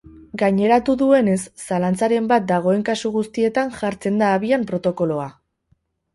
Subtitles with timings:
[0.41, 5.31] Gaineratu duenez, zalantzaren bat dagoen kasu guztietan jartzen da abian protokoloa.